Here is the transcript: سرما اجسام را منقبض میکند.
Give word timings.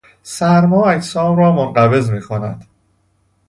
سرما 0.23 0.89
اجسام 0.89 1.37
را 1.37 1.51
منقبض 1.51 2.09
میکند. 2.09 2.67